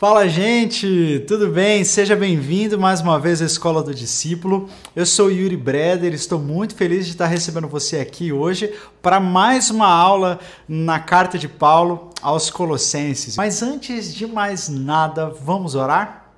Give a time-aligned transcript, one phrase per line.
[0.00, 1.22] Fala, gente!
[1.28, 1.84] Tudo bem?
[1.84, 4.66] Seja bem-vindo mais uma vez à Escola do Discípulo.
[4.96, 9.68] Eu sou Yuri Breder, estou muito feliz de estar recebendo você aqui hoje para mais
[9.68, 13.36] uma aula na carta de Paulo aos Colossenses.
[13.36, 16.30] Mas antes de mais nada, vamos orar?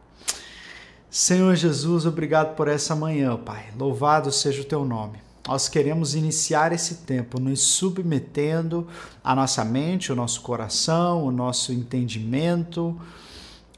[1.08, 3.66] Senhor Jesus, obrigado por essa manhã, Pai.
[3.78, 5.18] Louvado seja o teu nome.
[5.46, 8.88] Nós queremos iniciar esse tempo nos submetendo
[9.22, 13.00] a nossa mente, o nosso coração, o nosso entendimento,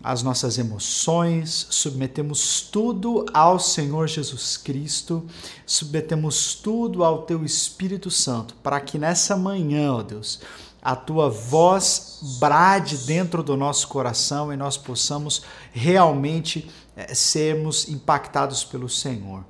[0.04, 5.24] as nossas emoções, submetemos tudo ao Senhor Jesus Cristo,
[5.64, 10.40] submetemos tudo ao Teu Espírito Santo, para que nessa manhã, ó Deus,
[10.82, 15.40] a Tua voz brade dentro do nosso coração e nós possamos
[15.72, 19.42] realmente é, sermos impactados pelo Senhor.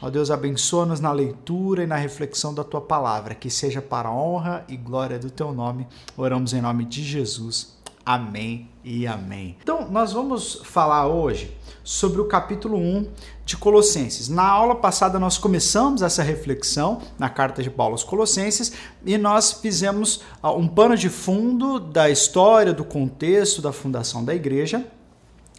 [0.00, 4.14] Ó Deus, abençoa-nos na leitura e na reflexão da tua palavra, que seja para a
[4.14, 5.86] honra e glória do teu nome.
[6.16, 7.76] Oramos em nome de Jesus.
[8.08, 9.54] Amém e amém.
[9.62, 11.54] Então, nós vamos falar hoje
[11.84, 13.06] sobre o capítulo 1
[13.44, 14.30] de Colossenses.
[14.30, 18.72] Na aula passada, nós começamos essa reflexão na carta de Paulo aos Colossenses
[19.04, 24.34] e nós fizemos ah, um pano de fundo da história, do contexto da fundação da
[24.34, 24.86] igreja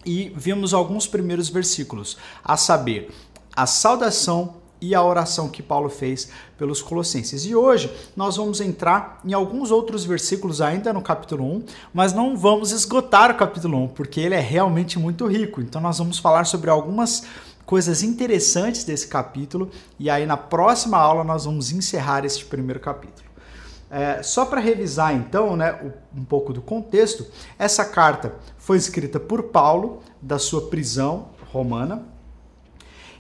[0.03, 3.11] e vimos alguns primeiros versículos, a saber,
[3.55, 7.45] a saudação e a oração que Paulo fez pelos Colossenses.
[7.45, 11.63] E hoje nós vamos entrar em alguns outros versículos ainda no capítulo 1,
[11.93, 15.61] mas não vamos esgotar o capítulo 1, porque ele é realmente muito rico.
[15.61, 17.23] Então nós vamos falar sobre algumas
[17.65, 19.69] coisas interessantes desse capítulo
[19.99, 23.29] e aí na próxima aula nós vamos encerrar este primeiro capítulo.
[23.91, 27.25] É, só para revisar então né, um pouco do contexto,
[27.57, 32.03] essa carta foi escrita por Paulo da sua prisão romana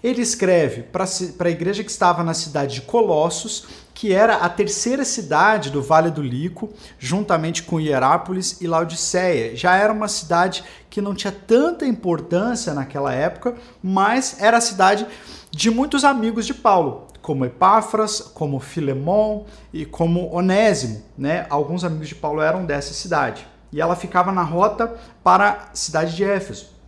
[0.03, 5.03] ele escreve para a igreja que estava na cidade de Colossos, que era a terceira
[5.03, 9.57] cidade do Vale do Lico, juntamente com Hierápolis e Laodiceia.
[9.57, 15.05] Já era uma cidade que não tinha tanta importância naquela época, mas era a cidade
[15.51, 19.43] de muitos amigos de Paulo, como Epáfras, como Filemon
[19.73, 21.03] e como Onésimo.
[21.17, 21.45] Né?
[21.49, 23.45] Alguns amigos de Paulo eram dessa cidade.
[23.69, 26.78] E ela ficava na rota para a cidade de Éfeso.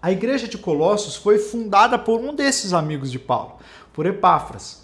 [0.00, 3.56] A igreja de Colossos foi fundada por um desses amigos de Paulo,
[3.92, 4.82] por Epáfras.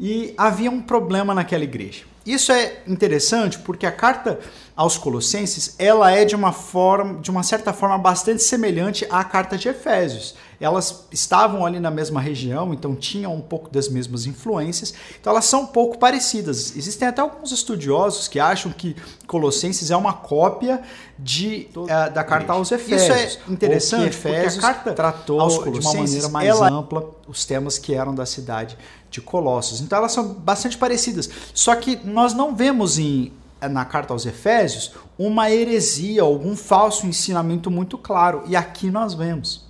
[0.00, 2.04] E havia um problema naquela igreja.
[2.24, 4.38] Isso é interessante porque a carta
[4.76, 9.58] aos Colossenses, ela é de uma forma, de uma certa forma bastante semelhante à carta
[9.58, 10.34] de Efésios.
[10.60, 14.92] Elas estavam ali na mesma região, então tinham um pouco das mesmas influências.
[15.20, 16.76] Então elas são um pouco parecidas.
[16.76, 20.82] Existem até alguns estudiosos que acham que Colossenses é uma cópia
[21.18, 23.34] de, uh, da carta aos Efésios.
[23.34, 26.68] Isso é interessante, Efésios porque a carta tratou de uma maneira mais ela...
[26.68, 28.76] ampla os temas que eram da cidade
[29.10, 29.80] de Colossos.
[29.80, 31.30] Então elas são bastante parecidas.
[31.54, 37.70] Só que nós não vemos em na carta aos Efésios uma heresia, algum falso ensinamento
[37.70, 38.42] muito claro.
[38.46, 39.67] E aqui nós vemos.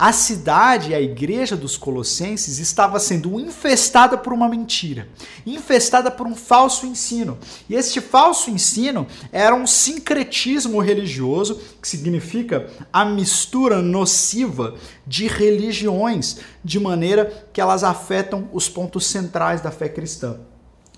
[0.00, 5.08] A cidade, a igreja dos Colossenses, estava sendo infestada por uma mentira,
[5.44, 7.36] infestada por um falso ensino.
[7.68, 16.38] E este falso ensino era um sincretismo religioso, que significa a mistura nociva de religiões,
[16.62, 20.38] de maneira que elas afetam os pontos centrais da fé cristã.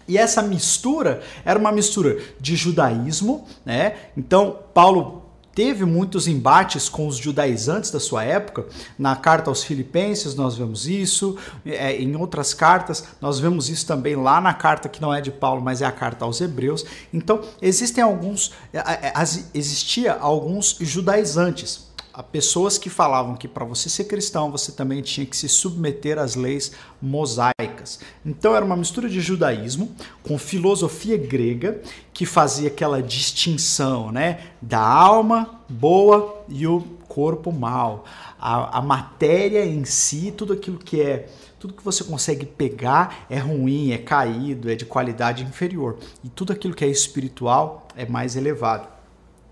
[0.06, 3.94] E essa mistura era uma mistura de judaísmo, né?
[4.14, 5.19] Então, Paulo
[5.54, 8.66] teve muitos embates com os judaizantes da sua época.
[8.98, 14.16] Na carta aos Filipenses nós vemos isso, é, em outras cartas nós vemos isso também
[14.16, 16.84] lá na carta que não é de Paulo, mas é a carta aos Hebreus.
[17.12, 19.12] Então existem alguns, é, é,
[19.54, 21.89] existia alguns judaizantes
[22.22, 26.34] pessoas que falavam que para você ser cristão você também tinha que se submeter às
[26.34, 28.00] leis mosaicas.
[28.25, 31.80] Então era uma mistura de judaísmo com filosofia grega
[32.12, 38.04] que fazia aquela distinção, né, da alma boa e o corpo mal.
[38.38, 41.28] A, a matéria em si, tudo aquilo que é
[41.59, 45.98] tudo que você consegue pegar é ruim, é caído, é de qualidade inferior.
[46.25, 48.99] E tudo aquilo que é espiritual é mais elevado.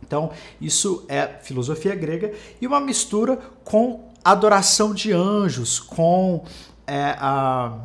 [0.08, 6.44] Então, isso é filosofia grega e uma mistura com adoração de anjos, com
[6.86, 7.78] é, a,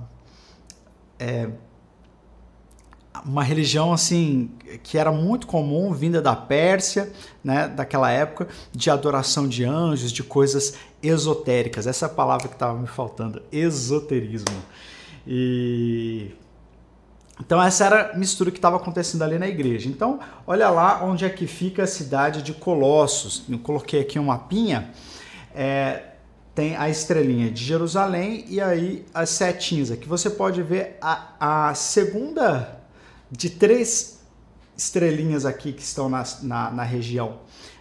[1.19, 1.49] é,
[3.25, 7.11] uma religião assim que era muito comum, vinda da Pérsia,
[7.43, 11.87] né, daquela época, de adoração de anjos, de coisas esotéricas.
[11.87, 14.63] Essa é a palavra que estava me faltando, esoterismo.
[15.27, 16.31] E
[17.39, 19.89] então essa era a mistura que estava acontecendo ali na igreja.
[19.89, 23.43] Então, olha lá onde é que fica a cidade de Colossos.
[23.49, 24.91] Eu coloquei aqui um mapinha.
[25.55, 26.03] É,
[26.53, 29.89] tem a estrelinha de Jerusalém e aí as setinhas.
[29.89, 32.79] Aqui você pode ver a, a segunda
[33.31, 34.19] de três
[34.77, 37.39] estrelinhas aqui que estão na, na, na região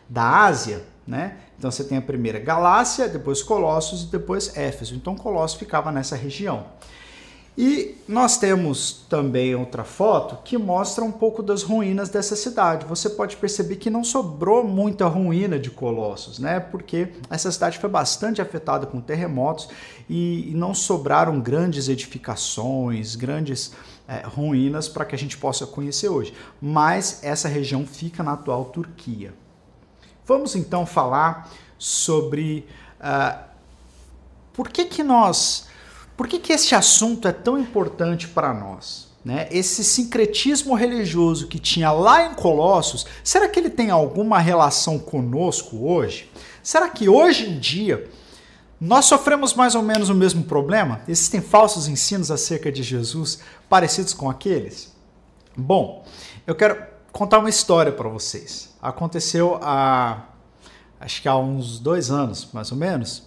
[0.08, 1.36] da Ásia, né?
[1.58, 4.94] Então você tem a primeira Galácia, depois Colossos e depois Éfeso.
[4.94, 6.66] Então Colossos ficava nessa região.
[7.56, 12.86] E nós temos também outra foto que mostra um pouco das ruínas dessa cidade.
[12.86, 16.58] Você pode perceber que não sobrou muita ruína de Colossos, né?
[16.60, 19.68] Porque essa cidade foi bastante afetada com terremotos
[20.08, 23.72] e não sobraram grandes edificações, grandes
[24.08, 26.32] é, ruínas para que a gente possa conhecer hoje.
[26.60, 29.34] Mas essa região fica na atual Turquia.
[30.24, 32.66] Vamos então falar sobre
[32.98, 33.38] uh,
[34.54, 35.66] por que que nós
[36.16, 39.12] por que, que esse assunto é tão importante para nós?
[39.24, 39.48] Né?
[39.50, 45.86] Esse sincretismo religioso que tinha lá em Colossos, será que ele tem alguma relação conosco
[45.86, 46.30] hoje?
[46.62, 48.08] Será que hoje em dia
[48.80, 51.02] nós sofremos mais ou menos o mesmo problema?
[51.06, 53.38] Existem falsos ensinos acerca de Jesus
[53.68, 54.92] parecidos com aqueles?
[55.56, 56.04] Bom,
[56.46, 56.82] eu quero
[57.12, 58.74] contar uma história para vocês.
[58.82, 60.24] Aconteceu há,
[60.98, 63.22] acho que há uns dois anos, mais ou menos.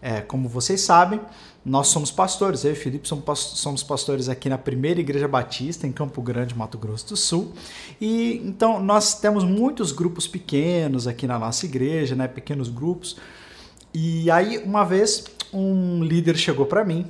[0.00, 1.20] É, como vocês sabem,
[1.64, 6.20] nós somos pastores, eu e Felipe somos pastores aqui na primeira igreja batista em Campo
[6.20, 7.52] Grande, Mato Grosso do Sul.
[8.00, 13.16] E então nós temos muitos grupos pequenos aqui na nossa igreja, né, pequenos grupos.
[13.94, 17.06] E aí uma vez um líder chegou para mim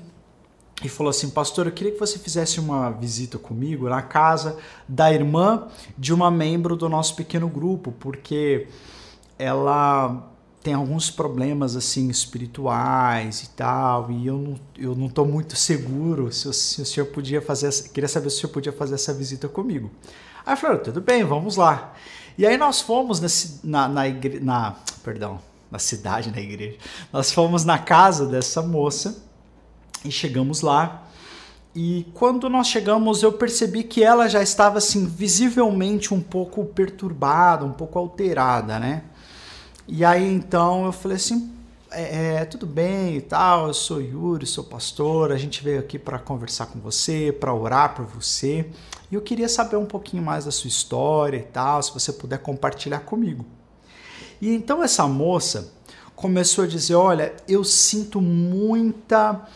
[0.84, 5.10] e falou assim: Pastor, eu queria que você fizesse uma visita comigo na casa da
[5.10, 8.66] irmã de uma membro do nosso pequeno grupo, porque
[9.38, 10.30] ela
[10.62, 16.32] tem alguns problemas assim espirituais e tal, e eu não, eu não tô muito seguro
[16.32, 19.12] se, se o senhor podia fazer, essa, queria saber se o senhor podia fazer essa
[19.12, 19.90] visita comigo.
[20.46, 21.94] Aí eu falei, tudo bem, vamos lá.
[22.38, 23.20] E aí nós fomos
[23.62, 26.78] na, na, igre, na, perdão, na cidade, na igreja,
[27.12, 29.22] nós fomos na casa dessa moça
[30.04, 31.08] e chegamos lá.
[31.74, 37.64] E quando nós chegamos, eu percebi que ela já estava assim visivelmente um pouco perturbada,
[37.64, 39.04] um pouco alterada, né?
[39.86, 41.52] E aí então eu falei assim,
[41.90, 45.98] é, é, tudo bem e tal, eu sou Yuri, sou pastor, a gente veio aqui
[45.98, 48.66] para conversar com você, para orar por você.
[49.10, 52.38] E eu queria saber um pouquinho mais da sua história e tal, se você puder
[52.38, 53.44] compartilhar comigo.
[54.40, 55.72] E então essa moça
[56.16, 59.46] começou a dizer: Olha, eu sinto muita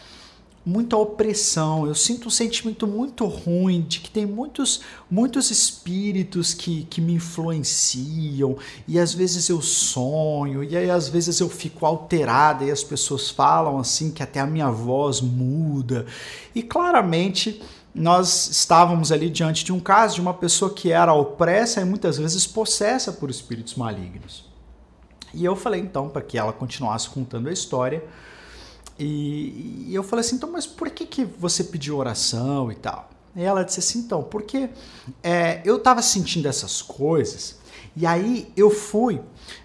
[0.67, 6.83] muita opressão, eu sinto um sentimento muito ruim de que tem muitos, muitos espíritos que,
[6.87, 8.59] que me influenciam
[8.89, 13.31] e às vezes eu sonho e aí às vezes eu fico alterada e as pessoas
[13.31, 16.05] falam assim que até a minha voz muda
[16.53, 17.63] e claramente
[17.95, 22.19] nós estávamos ali diante de um caso de uma pessoa que era opressa e muitas
[22.19, 24.45] vezes possessa por espíritos malignos.
[25.33, 28.03] E eu falei então para que ela continuasse contando a história
[28.99, 33.11] e, e, eu falei assim, então, mas por que, que você pediu oração e tal?
[33.35, 34.71] E ela disse assim, então, porque
[35.23, 37.59] é, eu estava sentindo essas coisas,
[37.95, 39.21] e aí eu fui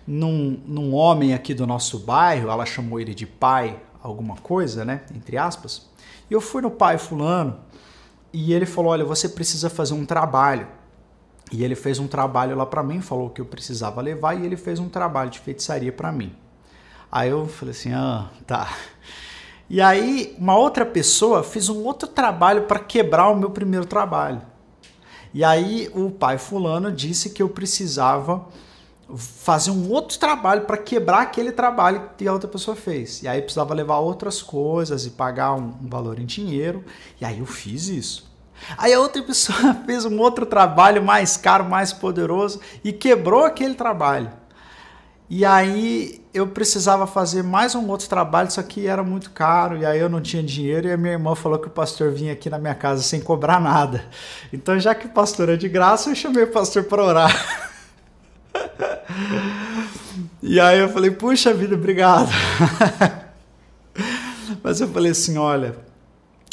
[0.06, 5.02] num, num homem aqui do nosso bairro, ela chamou ele de pai, alguma coisa, né?
[5.16, 5.90] Entre aspas.
[6.30, 7.60] E eu fui no pai fulano,
[8.34, 10.68] e ele falou, olha, você precisa fazer um trabalho.
[11.52, 14.56] E ele fez um trabalho lá para mim, falou que eu precisava levar, e ele
[14.56, 16.34] fez um trabalho de feitiçaria para mim.
[17.12, 18.74] Aí eu falei assim, ah, tá.
[19.72, 24.42] E aí uma outra pessoa fez um outro trabalho para quebrar o meu primeiro trabalho.
[25.34, 28.46] E aí o pai fulano disse que eu precisava
[29.16, 33.24] fazer um outro trabalho para quebrar aquele trabalho que a outra pessoa fez.
[33.24, 36.84] E aí precisava levar outras coisas e pagar um, um valor em dinheiro.
[37.22, 38.30] E aí eu fiz isso.
[38.78, 43.76] Aí a outra pessoa fez um outro trabalho mais caro, mais poderoso e quebrou aquele
[43.76, 44.41] trabalho.
[45.34, 49.86] E aí eu precisava fazer mais um outro trabalho, só que era muito caro, e
[49.86, 52.50] aí eu não tinha dinheiro, e a minha irmã falou que o pastor vinha aqui
[52.50, 54.04] na minha casa sem cobrar nada.
[54.52, 57.72] Então, já que o pastor é de graça, eu chamei o pastor para orar.
[60.44, 62.30] e aí eu falei, puxa vida, obrigado.
[64.62, 65.78] Mas eu falei assim, olha,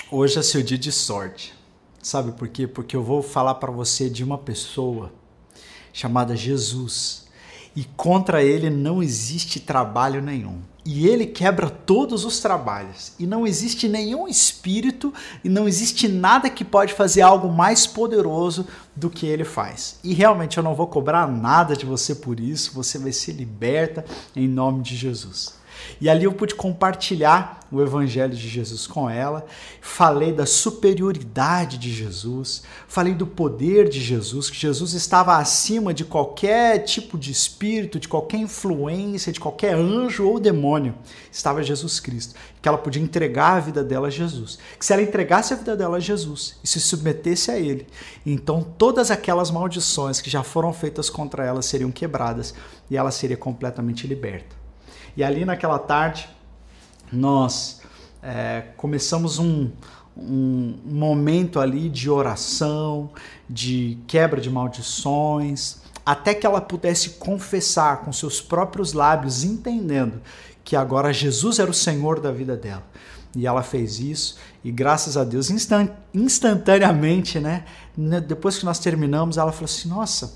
[0.08, 1.52] hoje é seu dia de sorte.
[2.00, 2.68] Sabe por quê?
[2.68, 5.10] Porque eu vou falar para você de uma pessoa
[5.92, 7.26] chamada Jesus
[7.74, 10.58] e contra ele não existe trabalho nenhum.
[10.84, 13.12] E ele quebra todos os trabalhos.
[13.18, 15.12] E não existe nenhum espírito
[15.44, 19.98] e não existe nada que pode fazer algo mais poderoso do que ele faz.
[20.02, 24.04] E realmente eu não vou cobrar nada de você por isso, você vai ser liberta
[24.34, 25.57] em nome de Jesus.
[26.00, 29.44] E ali eu pude compartilhar o evangelho de Jesus com ela,
[29.80, 36.04] falei da superioridade de Jesus, falei do poder de Jesus, que Jesus estava acima de
[36.04, 40.94] qualquer tipo de espírito, de qualquer influência, de qualquer anjo ou demônio.
[41.30, 44.58] Estava Jesus Cristo, que ela podia entregar a vida dela a Jesus.
[44.78, 47.86] Que se ela entregasse a vida dela a Jesus e se submetesse a ele,
[48.24, 52.54] então todas aquelas maldições que já foram feitas contra ela seriam quebradas
[52.90, 54.57] e ela seria completamente liberta.
[55.18, 56.28] E ali naquela tarde,
[57.12, 57.80] nós
[58.22, 59.68] é, começamos um,
[60.16, 63.10] um momento ali de oração,
[63.50, 70.20] de quebra de maldições, até que ela pudesse confessar com seus próprios lábios, entendendo
[70.62, 72.84] que agora Jesus era o Senhor da vida dela.
[73.34, 75.50] E ela fez isso, e graças a Deus,
[76.14, 77.64] instantaneamente, né?
[78.24, 80.32] Depois que nós terminamos, ela falou assim: Nossa,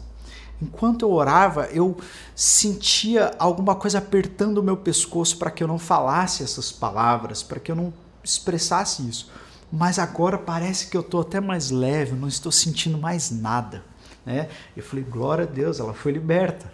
[0.63, 1.97] Enquanto eu orava, eu
[2.37, 7.59] sentia alguma coisa apertando o meu pescoço para que eu não falasse essas palavras, para
[7.59, 7.93] que eu não
[8.23, 9.29] expressasse isso.
[9.73, 13.83] Mas agora parece que eu estou até mais leve, não estou sentindo mais nada.
[14.25, 14.49] Né?
[14.77, 16.73] Eu falei, glória a Deus, ela foi liberta.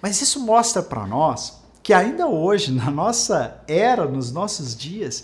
[0.00, 5.22] Mas isso mostra para nós que ainda hoje, na nossa era, nos nossos dias,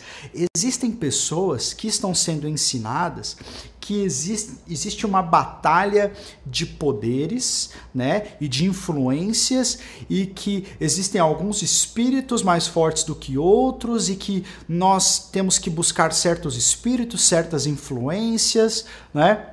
[0.54, 3.38] existem pessoas que estão sendo ensinadas
[3.80, 6.12] que existe, existe uma batalha
[6.44, 13.38] de poderes né, e de influências e que existem alguns espíritos mais fortes do que
[13.38, 19.46] outros e que nós temos que buscar certos espíritos, certas influências, né?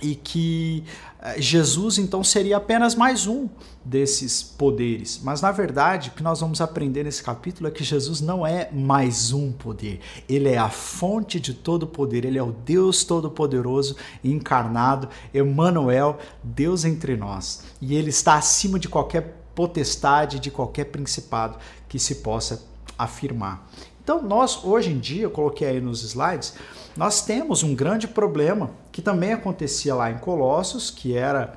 [0.00, 0.84] E que
[1.20, 3.48] eh, Jesus então seria apenas mais um
[3.86, 5.20] desses poderes.
[5.22, 8.68] Mas na verdade, o que nós vamos aprender nesse capítulo é que Jesus não é
[8.72, 10.00] mais um poder.
[10.28, 16.84] Ele é a fonte de todo poder, ele é o Deus todo-poderoso encarnado, Emmanuel, Deus
[16.84, 17.62] entre nós.
[17.80, 21.56] E ele está acima de qualquer potestade, de qualquer principado
[21.88, 22.66] que se possa
[22.98, 23.70] afirmar.
[24.02, 26.54] Então, nós hoje em dia, eu coloquei aí nos slides,
[26.96, 31.54] nós temos um grande problema que também acontecia lá em Colossos, que era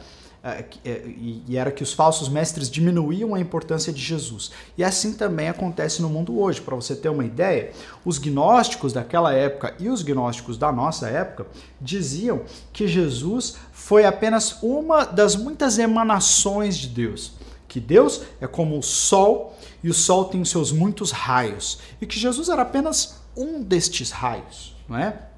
[0.85, 4.51] e era que os falsos mestres diminuíam a importância de Jesus.
[4.77, 6.61] E assim também acontece no mundo hoje.
[6.61, 7.71] Para você ter uma ideia,
[8.05, 11.47] os gnósticos daquela época e os gnósticos da nossa época
[11.81, 17.33] diziam que Jesus foi apenas uma das muitas emanações de Deus.
[17.67, 21.79] Que Deus é como o sol e o sol tem seus muitos raios.
[22.01, 25.28] E que Jesus era apenas um destes raios, não é?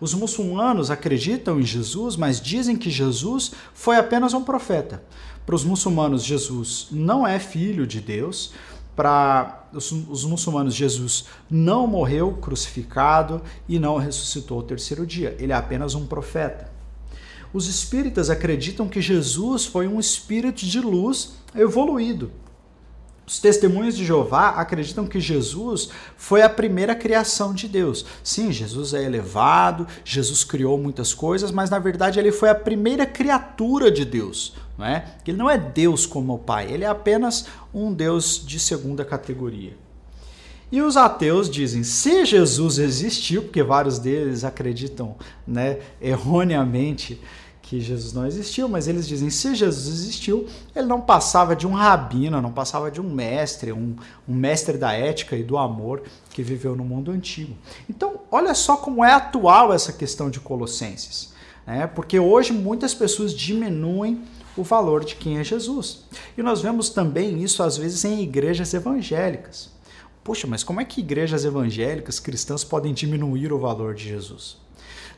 [0.00, 5.02] Os muçulmanos acreditam em Jesus, mas dizem que Jesus foi apenas um profeta.
[5.44, 8.52] Para os muçulmanos, Jesus não é filho de Deus.
[8.94, 15.36] Para os, os muçulmanos, Jesus não morreu crucificado e não ressuscitou ao terceiro dia.
[15.38, 16.70] Ele é apenas um profeta.
[17.52, 22.30] Os espíritas acreditam que Jesus foi um espírito de luz evoluído
[23.26, 28.06] os testemunhos de Jeová acreditam que Jesus foi a primeira criação de Deus.
[28.22, 33.04] Sim, Jesus é elevado, Jesus criou muitas coisas, mas na verdade ele foi a primeira
[33.04, 34.54] criatura de Deus.
[34.78, 35.16] Não é?
[35.26, 39.72] Ele não é Deus como o Pai, ele é apenas um Deus de segunda categoria.
[40.70, 45.16] E os ateus dizem: se Jesus existiu, porque vários deles acreditam
[45.46, 47.20] né, erroneamente
[47.66, 51.72] que Jesus não existiu, mas eles dizem se Jesus existiu, ele não passava de um
[51.72, 53.96] rabino, não passava de um mestre, um,
[54.26, 57.56] um mestre da ética e do amor que viveu no mundo antigo.
[57.90, 61.34] Então, olha só como é atual essa questão de Colossenses,
[61.66, 61.88] né?
[61.88, 64.22] porque hoje muitas pessoas diminuem
[64.56, 66.04] o valor de quem é Jesus.
[66.38, 69.70] E nós vemos também isso às vezes em igrejas evangélicas.
[70.22, 74.56] Poxa, mas como é que igrejas evangélicas cristãs podem diminuir o valor de Jesus?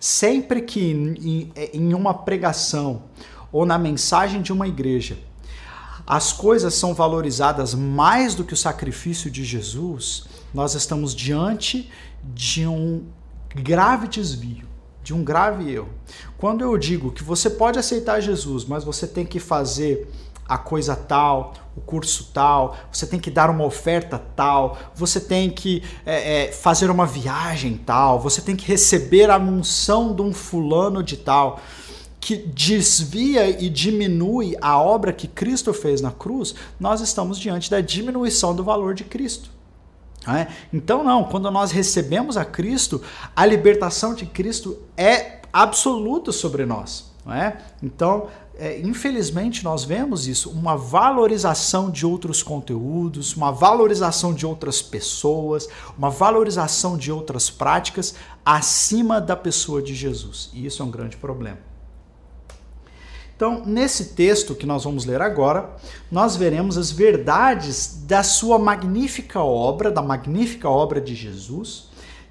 [0.00, 3.04] Sempre que em, em uma pregação
[3.50, 5.18] ou na mensagem de uma igreja
[6.08, 10.24] as coisas são valorizadas mais do que o sacrifício de Jesus,
[10.54, 11.90] nós estamos diante
[12.24, 13.04] de um
[13.54, 14.66] grave desvio,
[15.04, 15.90] de um grave erro.
[16.38, 20.10] Quando eu digo que você pode aceitar Jesus, mas você tem que fazer
[20.48, 25.50] a coisa tal, o curso tal, você tem que dar uma oferta tal, você tem
[25.50, 30.32] que é, é, fazer uma viagem tal, você tem que receber a unção de um
[30.32, 31.60] fulano de tal,
[32.18, 37.80] que desvia e diminui a obra que Cristo fez na cruz, nós estamos diante da
[37.80, 39.50] diminuição do valor de Cristo.
[40.26, 40.48] É?
[40.72, 43.00] Então, não, quando nós recebemos a Cristo,
[43.34, 47.08] a libertação de Cristo é absoluta sobre nós.
[47.24, 47.58] Não é?
[47.82, 48.28] Então,
[48.58, 55.68] é, infelizmente, nós vemos isso, uma valorização de outros conteúdos, uma valorização de outras pessoas,
[55.96, 60.50] uma valorização de outras práticas acima da pessoa de Jesus.
[60.52, 61.58] E isso é um grande problema.
[63.36, 65.76] Então, nesse texto que nós vamos ler agora,
[66.10, 71.87] nós veremos as verdades da sua magnífica obra, da magnífica obra de Jesus,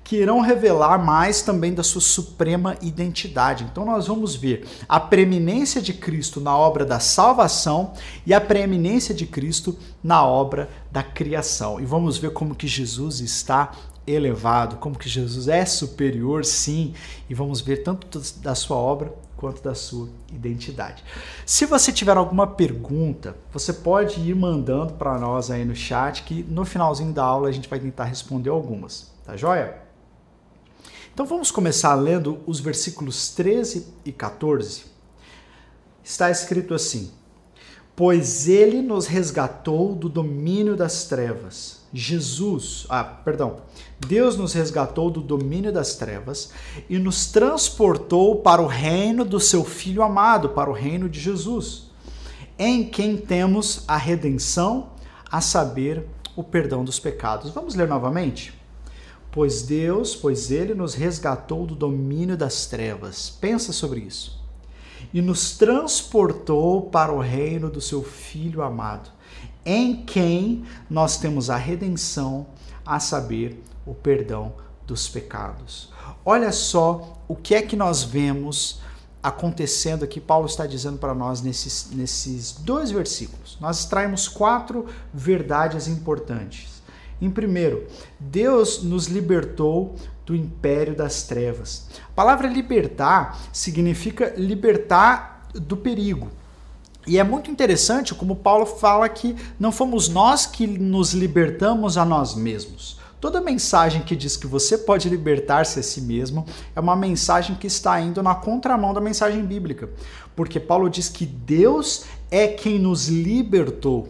[0.07, 3.65] que irão revelar mais também da sua suprema identidade.
[3.69, 7.91] Então nós vamos ver a preeminência de Cristo na obra da salvação
[8.25, 11.77] e a preeminência de Cristo na obra da criação.
[11.77, 13.73] E vamos ver como que Jesus está
[14.07, 16.93] elevado, como que Jesus é superior, sim,
[17.29, 21.03] e vamos ver tanto da sua obra quanto da sua identidade.
[21.45, 26.43] Se você tiver alguma pergunta, você pode ir mandando para nós aí no chat que
[26.43, 29.86] no finalzinho da aula a gente vai tentar responder algumas, tá joia?
[31.17, 34.83] Então vamos começar lendo os versículos 13 e 14.
[36.03, 37.09] Está escrito assim:
[37.95, 41.79] Pois ele nos resgatou do domínio das trevas.
[41.91, 43.61] Jesus, ah, perdão,
[43.99, 46.51] Deus nos resgatou do domínio das trevas
[46.87, 51.89] e nos transportou para o reino do seu Filho amado, para o reino de Jesus,
[52.59, 54.91] em quem temos a redenção,
[55.31, 56.05] a saber,
[56.35, 57.49] o perdão dos pecados.
[57.49, 58.56] Vamos ler novamente?
[59.37, 63.29] Pois Deus, pois Ele nos resgatou do domínio das trevas.
[63.29, 64.43] Pensa sobre isso.
[65.13, 69.11] E nos transportou para o reino do seu Filho amado,
[69.63, 72.47] em quem nós temos a redenção,
[72.83, 74.53] a saber, o perdão
[74.87, 75.93] dos pecados.
[76.25, 78.81] Olha só o que é que nós vemos
[79.21, 83.55] acontecendo aqui, Paulo está dizendo para nós nesses, nesses dois versículos.
[83.61, 86.76] Nós extraímos quatro verdades importantes.
[87.21, 87.87] Em primeiro,
[88.19, 89.95] Deus nos libertou
[90.25, 91.87] do império das trevas.
[92.09, 96.29] A palavra libertar significa libertar do perigo.
[97.07, 102.03] E é muito interessante como Paulo fala que não fomos nós que nos libertamos a
[102.03, 102.99] nós mesmos.
[103.19, 106.45] Toda mensagem que diz que você pode libertar-se a si mesmo
[106.75, 109.89] é uma mensagem que está indo na contramão da mensagem bíblica.
[110.35, 114.09] Porque Paulo diz que Deus é quem nos libertou.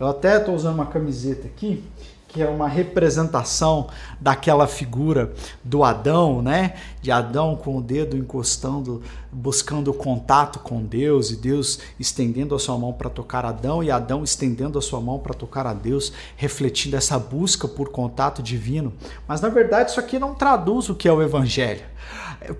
[0.00, 1.84] Eu até estou usando uma camiseta aqui
[2.32, 3.88] que é uma representação
[4.20, 5.32] daquela figura
[5.64, 6.74] do Adão, né?
[7.02, 12.78] De Adão com o dedo encostando, buscando contato com Deus e Deus estendendo a sua
[12.78, 16.96] mão para tocar Adão e Adão estendendo a sua mão para tocar a Deus, refletindo
[16.96, 18.92] essa busca por contato divino.
[19.26, 21.84] Mas na verdade isso aqui não traduz o que é o evangelho.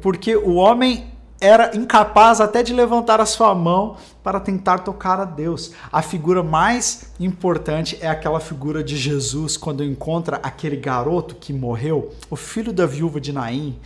[0.00, 1.06] Porque o homem
[1.40, 5.72] era incapaz até de levantar a sua mão para tentar tocar a Deus.
[5.90, 12.12] A figura mais importante é aquela figura de Jesus quando encontra aquele garoto que morreu,
[12.28, 13.78] o filho da viúva de Naim,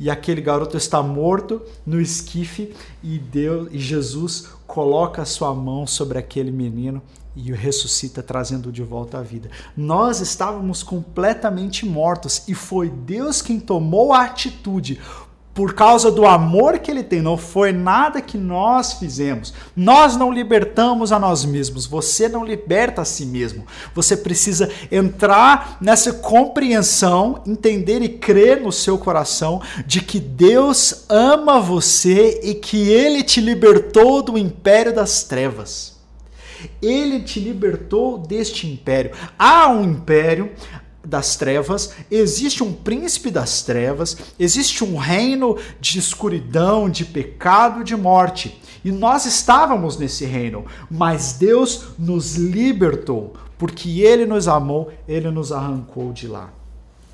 [0.00, 5.86] e aquele garoto está morto no esquife e Deus e Jesus coloca a sua mão
[5.86, 7.02] sobre aquele menino
[7.34, 9.50] e o ressuscita trazendo de volta à vida.
[9.76, 15.00] Nós estávamos completamente mortos e foi Deus quem tomou a atitude
[15.54, 19.52] por causa do amor que ele tem, não foi nada que nós fizemos.
[19.76, 23.66] Nós não libertamos a nós mesmos, você não liberta a si mesmo.
[23.94, 31.60] Você precisa entrar nessa compreensão, entender e crer no seu coração de que Deus ama
[31.60, 35.92] você e que ele te libertou do império das trevas.
[36.80, 39.12] Ele te libertou deste império.
[39.38, 40.52] Há um império,
[41.04, 47.96] das trevas, existe um príncipe das trevas, existe um reino de escuridão, de pecado, de
[47.96, 48.60] morte.
[48.84, 55.52] E nós estávamos nesse reino, mas Deus nos libertou, porque ele nos amou, ele nos
[55.52, 56.50] arrancou de lá.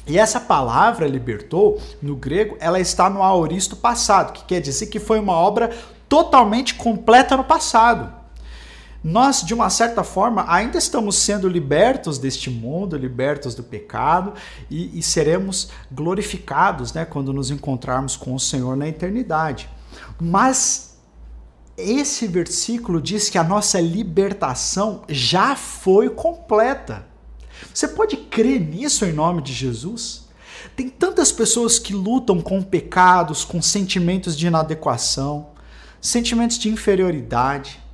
[0.07, 4.99] E essa palavra libertou, no grego, ela está no aoristo passado, que quer dizer que
[4.99, 5.71] foi uma obra
[6.09, 8.18] totalmente completa no passado
[9.09, 14.35] nós, de uma certa forma, ainda estamos sendo libertos deste mundo, libertos do pecado
[14.71, 19.67] e, e seremos glorificados né, quando nos encontrarmos com o Senhor na eternidade.
[20.21, 20.99] Mas
[21.75, 27.07] esse versículo diz que a nossa libertação já foi completa.
[27.73, 30.29] Você pode crer nisso em nome de Jesus?
[30.77, 35.49] Tem tantas pessoas que lutam com pecados, com sentimentos de inadequação,
[35.99, 37.88] sentimentos de inferioridade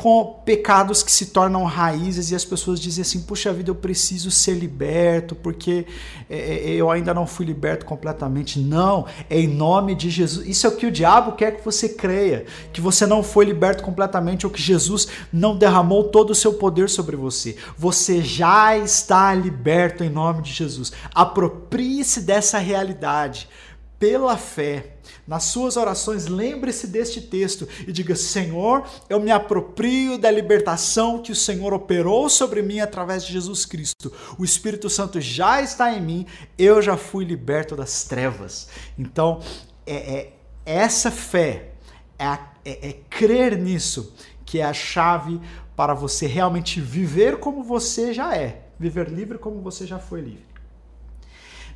[0.00, 4.30] com pecados que se tornam raízes e as pessoas dizem assim: puxa vida, eu preciso
[4.30, 5.84] ser liberto porque
[6.30, 8.58] é, é, eu ainda não fui liberto completamente.
[8.58, 10.48] Não, é em nome de Jesus.
[10.48, 13.82] Isso é o que o diabo quer que você creia: que você não foi liberto
[13.82, 17.56] completamente ou que Jesus não derramou todo o seu poder sobre você.
[17.76, 20.92] Você já está liberto em nome de Jesus.
[21.14, 23.50] Aproprie-se dessa realidade
[23.98, 24.96] pela fé
[25.30, 31.30] nas suas orações, lembre-se deste texto e diga: Senhor, eu me aproprio da libertação que
[31.30, 34.12] o Senhor operou sobre mim através de Jesus Cristo.
[34.36, 36.26] O Espírito Santo já está em mim,
[36.58, 38.66] eu já fui liberto das trevas.
[38.98, 39.40] Então,
[39.86, 40.32] é, é
[40.66, 41.74] essa fé
[42.18, 42.26] é
[42.64, 44.12] é, é crer nisso
[44.44, 45.40] que é a chave
[45.76, 50.50] para você realmente viver como você já é, viver livre como você já foi livre.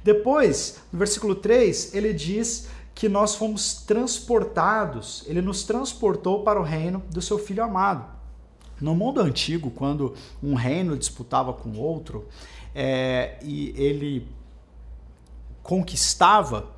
[0.05, 6.63] Depois, no versículo 3, ele diz que nós fomos transportados, ele nos transportou para o
[6.63, 8.05] reino do seu filho amado.
[8.81, 12.29] No mundo antigo, quando um reino disputava com outro
[12.75, 14.27] é, e ele
[15.63, 16.69] conquistava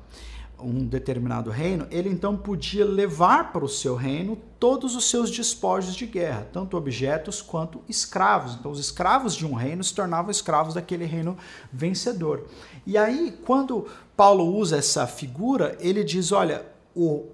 [0.59, 5.95] um determinado reino, ele então podia levar para o seu reino todos os seus despojos
[5.95, 8.55] de guerra, tanto objetos quanto escravos.
[8.55, 11.37] Então, os escravos de um reino se tornavam escravos daquele reino
[11.71, 12.47] vencedor.
[12.85, 16.65] E aí, quando Paulo usa essa figura, ele diz: olha,
[16.95, 17.25] o,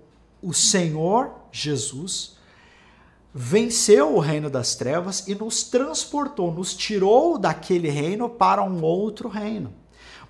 [0.42, 2.36] o Senhor Jesus
[3.34, 9.28] venceu o reino das trevas e nos transportou, nos tirou daquele reino para um outro
[9.30, 9.74] reino.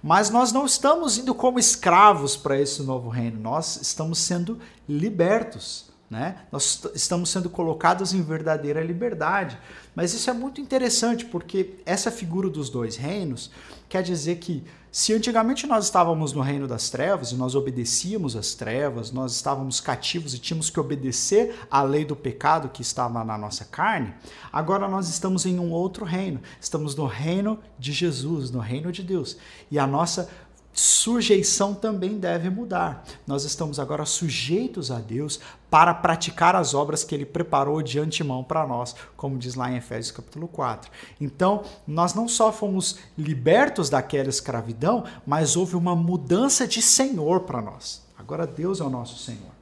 [0.03, 5.85] Mas nós não estamos indo como escravos para esse novo reino, nós estamos sendo libertos.
[6.09, 6.35] Né?
[6.51, 9.57] Nós estamos sendo colocados em verdadeira liberdade.
[9.95, 13.49] Mas isso é muito interessante porque essa figura dos dois reinos
[13.89, 14.63] quer dizer que
[14.93, 19.81] se antigamente nós estávamos no reino das trevas e nós obedecíamos às trevas, nós estávamos
[19.81, 24.13] cativos e tínhamos que obedecer à lei do pecado que estava na nossa carne,
[24.51, 26.39] agora nós estamos em um outro reino.
[26.61, 29.35] Estamos no reino de Jesus, no reino de Deus.
[29.71, 30.29] E a nossa
[30.73, 33.05] sujeição também deve mudar.
[33.27, 38.43] Nós estamos agora sujeitos a Deus para praticar as obras que ele preparou de antemão
[38.43, 40.91] para nós, como diz lá em Efésios capítulo 4.
[41.21, 47.61] Então, nós não só fomos libertos daquela escravidão, mas houve uma mudança de Senhor para
[47.61, 48.03] nós.
[48.17, 49.53] Agora Deus é o nosso Senhor.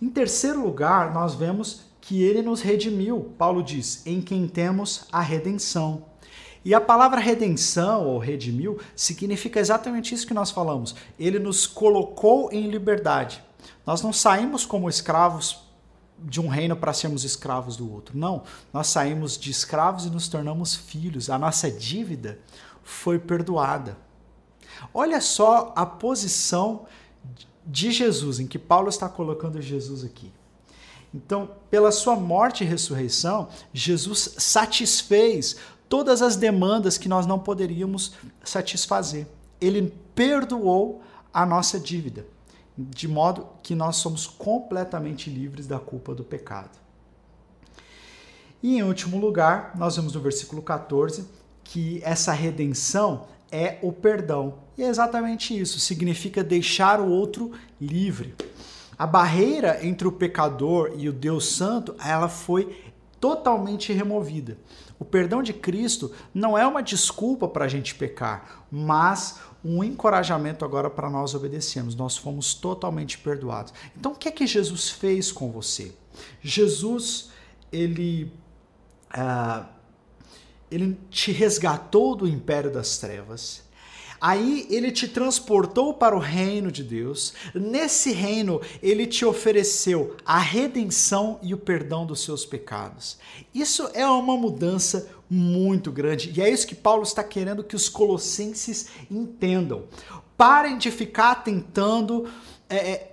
[0.00, 3.32] Em terceiro lugar, nós vemos que ele nos redimiu.
[3.38, 6.04] Paulo diz: "Em quem temos a redenção".
[6.66, 10.96] E a palavra redenção ou redimiu significa exatamente isso que nós falamos.
[11.16, 13.40] Ele nos colocou em liberdade.
[13.86, 15.60] Nós não saímos como escravos
[16.18, 18.18] de um reino para sermos escravos do outro.
[18.18, 21.30] Não, nós saímos de escravos e nos tornamos filhos.
[21.30, 22.40] A nossa dívida
[22.82, 23.96] foi perdoada.
[24.92, 26.86] Olha só a posição
[27.64, 30.32] de Jesus, em que Paulo está colocando Jesus aqui.
[31.14, 35.56] Então, pela sua morte e ressurreição, Jesus satisfez
[35.88, 38.12] todas as demandas que nós não poderíamos
[38.44, 39.26] satisfazer.
[39.60, 42.26] Ele perdoou a nossa dívida,
[42.76, 46.78] de modo que nós somos completamente livres da culpa do pecado.
[48.62, 51.26] E em último lugar, nós vemos no versículo 14
[51.62, 54.54] que essa redenção é o perdão.
[54.76, 58.34] E é exatamente isso, significa deixar o outro livre.
[58.98, 62.85] A barreira entre o pecador e o Deus Santo, ela foi
[63.20, 64.58] totalmente removida.
[64.98, 70.64] O perdão de Cristo não é uma desculpa para a gente pecar, mas um encorajamento
[70.64, 71.94] agora para nós obedecermos.
[71.94, 73.74] Nós fomos totalmente perdoados.
[73.96, 75.94] Então, o que é que Jesus fez com você?
[76.40, 77.30] Jesus,
[77.70, 78.32] ele,
[79.14, 79.66] uh,
[80.70, 83.65] ele te resgatou do império das trevas
[84.20, 87.34] Aí ele te transportou para o reino de Deus.
[87.54, 93.18] Nesse reino, ele te ofereceu a redenção e o perdão dos seus pecados.
[93.54, 97.88] Isso é uma mudança muito grande e é isso que Paulo está querendo que os
[97.88, 99.84] colossenses entendam.
[100.36, 102.30] Parem de ficar tentando
[102.68, 103.08] é,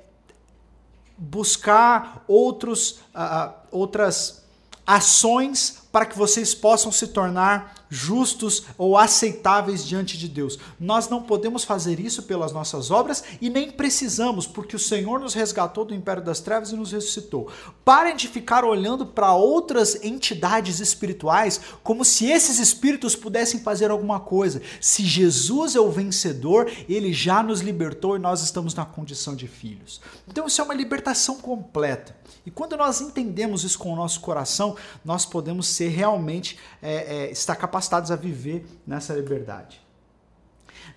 [1.18, 4.44] buscar outros, uh, outras
[4.86, 10.58] ações para que vocês possam se tornar justos ou aceitáveis diante de Deus.
[10.79, 15.34] Nós não podemos fazer isso pelas nossas obras e nem precisamos, porque o Senhor nos
[15.34, 17.49] resgatou do império das trevas e nos ressuscitou.
[17.86, 24.19] Parem de ficar olhando para outras entidades espirituais como se esses espíritos pudessem fazer alguma
[24.19, 24.62] coisa.
[24.82, 29.47] Se Jesus é o vencedor, ele já nos libertou e nós estamos na condição de
[29.47, 30.01] filhos.
[30.27, 32.23] Então isso é uma libertação completa.
[32.45, 36.93] E quando nós entendemos isso com o nosso coração, nós podemos ser realmente é,
[37.25, 39.82] é, estar capacitados a viver nessa liberdade.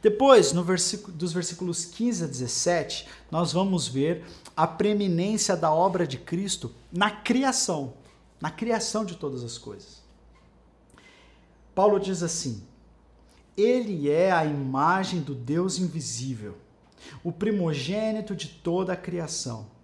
[0.03, 4.25] Depois, no versículo, dos versículos 15 a 17, nós vamos ver
[4.57, 7.95] a preeminência da obra de Cristo na criação,
[8.41, 10.03] na criação de todas as coisas.
[11.75, 12.63] Paulo diz assim:
[13.57, 16.57] Ele é a imagem do Deus invisível,
[17.23, 19.76] o primogênito de toda a criação.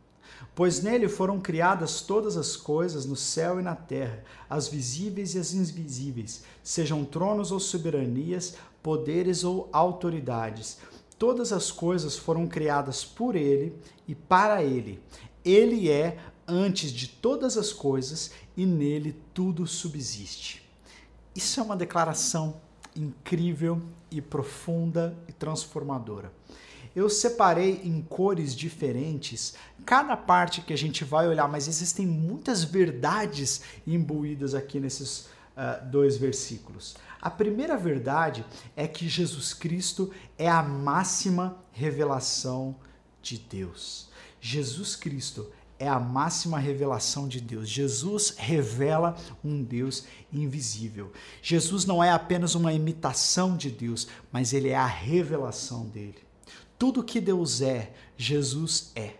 [0.55, 5.39] Pois nele foram criadas todas as coisas no céu e na terra, as visíveis e
[5.39, 10.79] as invisíveis, sejam tronos ou soberanias, poderes ou autoridades.
[11.19, 13.75] Todas as coisas foram criadas por ele
[14.07, 15.01] e para ele.
[15.43, 20.69] Ele é antes de todas as coisas e nele tudo subsiste.
[21.35, 22.61] Isso é uma declaração
[22.95, 26.31] incrível e profunda e transformadora.
[26.95, 32.63] Eu separei em cores diferentes cada parte que a gente vai olhar, mas existem muitas
[32.65, 35.27] verdades imbuídas aqui nesses
[35.57, 36.95] uh, dois versículos.
[37.21, 38.45] A primeira verdade
[38.77, 42.77] é que Jesus Cristo é a máxima revelação
[43.23, 44.09] de Deus.
[44.41, 47.69] Jesus Cristo é a máxima revelação de Deus.
[47.69, 51.13] Jesus revela um Deus invisível.
[51.41, 56.19] Jesus não é apenas uma imitação de Deus, mas ele é a revelação dele.
[56.83, 59.15] Tudo que Deus é, Jesus é.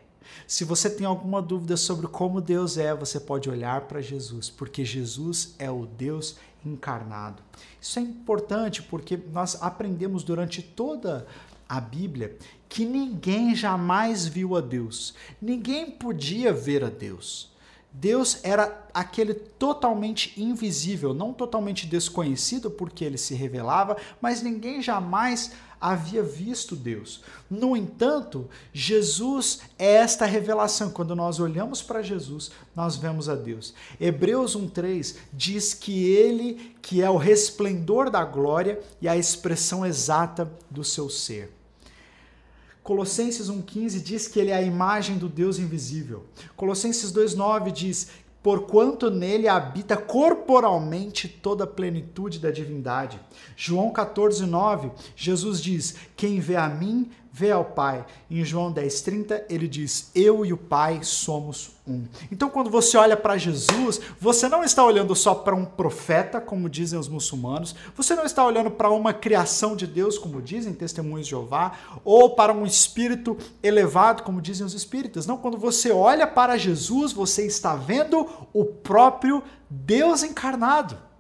[0.49, 4.85] Se você tem alguma dúvida sobre como Deus é, você pode olhar para Jesus, porque
[4.85, 6.35] Jesus é o Deus
[6.67, 7.41] encarnado.
[7.81, 11.25] Isso é importante porque nós aprendemos durante toda
[11.69, 12.37] a Bíblia
[12.69, 15.15] que ninguém jamais viu a Deus.
[15.41, 17.53] Ninguém podia ver a Deus.
[17.93, 25.53] Deus era aquele totalmente invisível, não totalmente desconhecido porque ele se revelava, mas ninguém jamais
[25.83, 27.23] havia visto Deus.
[27.51, 30.91] No entanto, Jesus é esta revelação.
[30.91, 33.75] Quando nós olhamos para Jesus, nós vemos a Deus.
[34.01, 40.51] Hebreus 1:3 diz que ele que é o resplendor da glória e a expressão exata
[40.71, 41.53] do seu ser.
[42.83, 46.25] Colossenses 1,15 diz que ele é a imagem do Deus invisível.
[46.57, 48.09] Colossenses 2,9 diz:
[48.43, 53.21] Porquanto nele habita corporalmente toda a plenitude da divindade.
[53.57, 58.05] João 14,9, Jesus diz: Quem vê a mim, vê ao Pai.
[58.31, 62.05] Em João 10,30, ele diz: Eu e o Pai somos um.
[62.31, 66.69] Então, quando você olha para Jesus, você não está olhando só para um profeta, como
[66.69, 71.27] dizem os muçulmanos, você não está olhando para uma criação de Deus, como dizem testemunhos
[71.27, 71.73] de Jeová,
[72.05, 75.27] ou para um espírito elevado, como dizem os espíritas.
[75.27, 81.12] Não, quando você olha para Jesus, você está vendo o próprio Deus encarnado.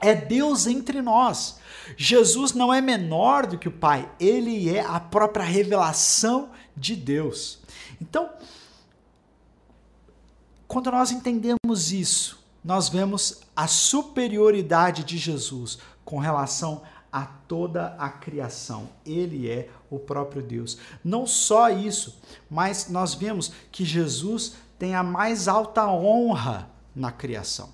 [0.00, 1.58] É Deus entre nós.
[1.96, 7.60] Jesus não é menor do que o Pai, ele é a própria revelação de Deus.
[8.00, 8.30] Então,
[10.66, 16.82] quando nós entendemos isso, nós vemos a superioridade de Jesus com relação
[17.12, 18.88] a toda a criação.
[19.04, 20.78] Ele é o próprio Deus.
[21.02, 27.70] Não só isso, mas nós vemos que Jesus tem a mais alta honra na criação.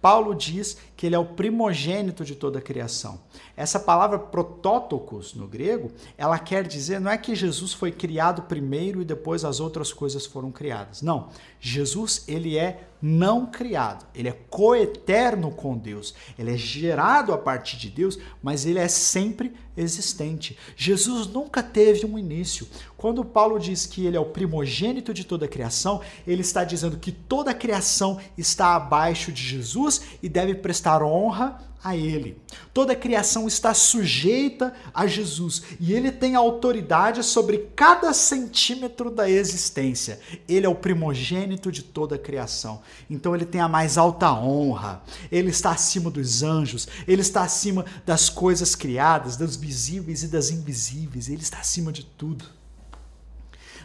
[0.00, 3.20] Paulo diz que ele é o primogênito de toda a criação.
[3.54, 9.02] Essa palavra protótocos no grego, ela quer dizer, não é que Jesus foi criado primeiro
[9.02, 11.02] e depois as outras coisas foram criadas.
[11.02, 11.28] Não.
[11.66, 16.14] Jesus, ele é não criado, ele é coeterno com Deus.
[16.38, 20.58] Ele é gerado a partir de Deus, mas ele é sempre existente.
[20.76, 22.66] Jesus nunca teve um início.
[22.98, 26.98] Quando Paulo diz que ele é o primogênito de toda a criação, ele está dizendo
[26.98, 32.40] que toda a criação está abaixo de Jesus e deve prestar honra a Ele.
[32.72, 39.28] Toda a criação está sujeita a Jesus e Ele tem autoridade sobre cada centímetro da
[39.28, 40.18] existência.
[40.48, 42.80] Ele é o primogênito de toda a criação.
[43.10, 45.02] Então Ele tem a mais alta honra.
[45.30, 46.88] Ele está acima dos anjos.
[47.06, 51.28] Ele está acima das coisas criadas, das visíveis e das invisíveis.
[51.28, 52.46] Ele está acima de tudo.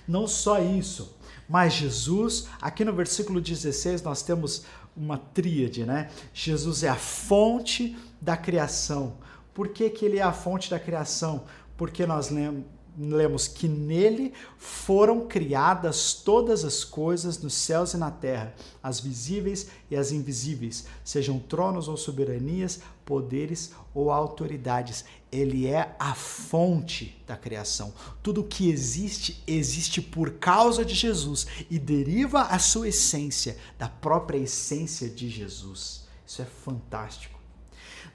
[0.07, 4.63] Não só isso, mas Jesus, aqui no versículo 16, nós temos
[4.95, 6.10] uma tríade, né?
[6.34, 9.17] Jesus é a fonte da criação.
[9.54, 11.43] Por que, que ele é a fonte da criação?
[11.78, 12.63] Porque nós lemos
[12.99, 19.67] lemos que nele foram criadas todas as coisas nos céus e na terra, as visíveis
[19.89, 25.06] e as invisíveis, sejam tronos ou soberanias, poderes ou autoridades.
[25.32, 27.94] Ele é a fonte da criação.
[28.24, 34.39] Tudo que existe, existe por causa de Jesus e deriva a sua essência da própria
[34.39, 36.08] essência de Jesus.
[36.26, 37.39] Isso é fantástico.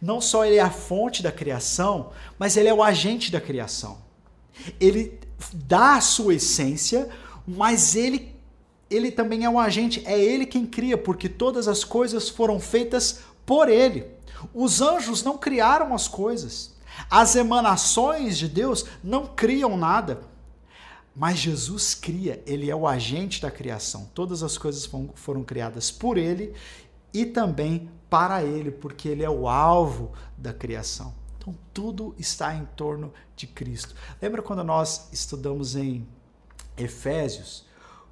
[0.02, 3.98] Não só ele é a fonte da criação, mas ele é o agente da criação.
[4.80, 5.18] Ele
[5.52, 7.08] dá a sua essência,
[7.46, 8.34] mas ele
[8.90, 13.20] ele também é um agente, é ele quem cria, porque todas as coisas foram feitas
[13.44, 14.06] por ele.
[14.52, 16.73] Os anjos não criaram as coisas.
[17.10, 20.22] As emanações de Deus não criam nada.
[21.14, 24.10] Mas Jesus cria, ele é o agente da criação.
[24.14, 26.52] Todas as coisas foram criadas por ele
[27.12, 31.14] e também para ele, porque ele é o alvo da criação.
[31.38, 33.94] Então tudo está em torno de Cristo.
[34.20, 36.06] Lembra quando nós estudamos em
[36.76, 37.64] Efésios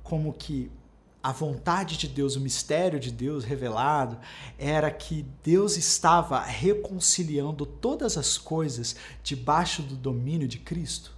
[0.03, 0.71] como que
[1.23, 4.19] a vontade de Deus, o mistério de Deus revelado,
[4.59, 11.13] era que Deus estava reconciliando todas as coisas debaixo do domínio de Cristo?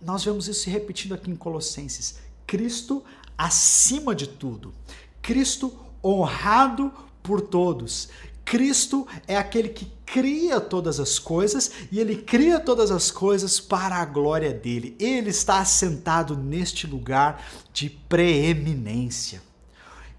[0.00, 2.18] Nós vemos isso se repetindo aqui em Colossenses.
[2.46, 3.02] Cristo
[3.36, 4.72] acima de tudo.
[5.20, 8.08] Cristo honrado por todos.
[8.46, 13.96] Cristo é aquele que cria todas as coisas e ele cria todas as coisas para
[13.96, 14.96] a glória dele.
[15.00, 19.42] Ele está assentado neste lugar de preeminência.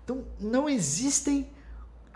[0.03, 1.49] Então, não existem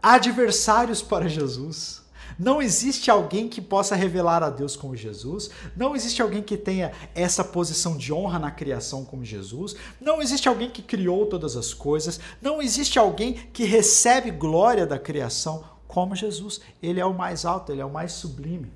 [0.04, 2.02] adversários para Jesus.
[2.38, 5.50] Não existe alguém que possa revelar a Deus como Jesus.
[5.78, 9.76] Não existe alguém que tenha essa posição de honra na criação como Jesus.
[10.00, 12.20] Não existe alguém que criou todas as coisas.
[12.42, 16.62] Não existe alguém que recebe glória da criação como Jesus.
[16.82, 18.72] Ele é o mais alto, ele é o mais sublime.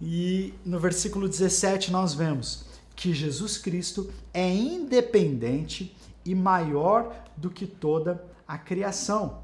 [0.00, 7.66] E no versículo 17 nós vemos que Jesus Cristo é independente e maior do que
[7.66, 9.38] toda a criação.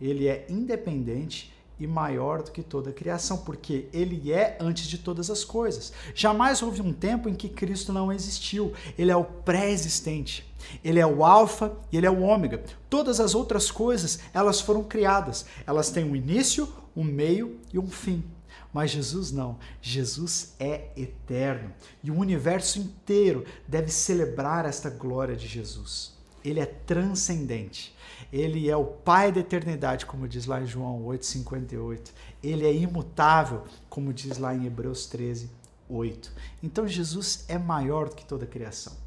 [0.00, 4.98] Ele é independente e maior do que toda a criação, porque ele é antes de
[4.98, 5.92] todas as coisas.
[6.14, 8.72] Jamais houve um tempo em que Cristo não existiu.
[8.96, 10.50] Ele é o pré-existente.
[10.82, 12.62] Ele é o alfa e ele é o ômega.
[12.88, 15.46] Todas as outras coisas, elas foram criadas.
[15.66, 18.24] Elas têm um início, um meio e um fim.
[18.72, 19.58] Mas Jesus não.
[19.80, 21.72] Jesus é eterno.
[22.02, 26.12] E o universo inteiro deve celebrar esta glória de Jesus.
[26.44, 27.94] Ele é transcendente.
[28.32, 32.10] Ele é o Pai da eternidade, como diz lá em João 8,58.
[32.42, 35.48] Ele é imutável, como diz lá em Hebreus 13,
[35.88, 36.32] 8.
[36.62, 39.03] Então Jesus é maior do que toda a criação.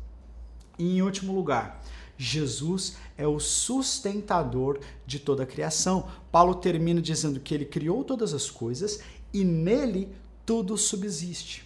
[0.77, 1.83] E em último lugar,
[2.17, 6.07] Jesus é o sustentador de toda a criação.
[6.31, 8.99] Paulo termina dizendo que ele criou todas as coisas
[9.33, 10.09] e nele
[10.45, 11.65] tudo subsiste.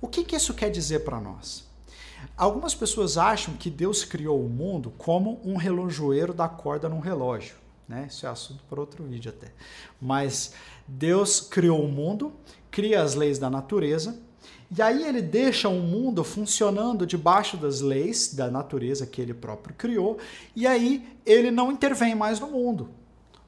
[0.00, 1.68] O que, que isso quer dizer para nós?
[2.36, 7.54] Algumas pessoas acham que Deus criou o mundo como um relojoeiro da corda num relógio.
[7.88, 8.06] Né?
[8.08, 9.52] Isso é assunto para outro vídeo até.
[10.00, 10.54] Mas
[10.86, 12.32] Deus criou o mundo,
[12.70, 14.18] cria as leis da natureza,
[14.76, 19.74] e aí ele deixa o mundo funcionando debaixo das leis da natureza que ele próprio
[19.74, 20.18] criou,
[20.54, 22.88] e aí ele não intervém mais no mundo.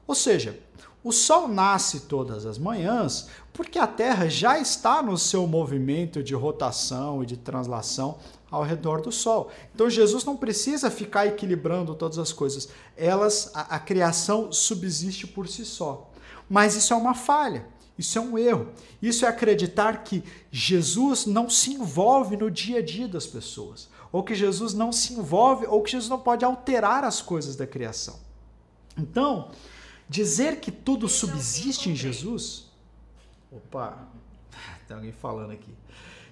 [0.05, 0.59] Ou seja,
[1.03, 6.33] o Sol nasce todas as manhãs porque a Terra já está no seu movimento de
[6.33, 8.17] rotação e de translação
[8.49, 9.49] ao redor do Sol.
[9.73, 12.69] Então Jesus não precisa ficar equilibrando todas as coisas.
[12.97, 16.09] Elas, a, a criação subsiste por si só.
[16.49, 17.65] Mas isso é uma falha.
[17.97, 18.69] Isso é um erro.
[19.01, 24.23] Isso é acreditar que Jesus não se envolve no dia a dia das pessoas, ou
[24.23, 28.19] que Jesus não se envolve, ou que Jesus não pode alterar as coisas da criação.
[28.97, 29.49] Então,
[30.13, 32.65] Dizer que tudo subsiste em Jesus.
[33.51, 34.07] Opa,
[34.87, 35.73] tem alguém falando aqui.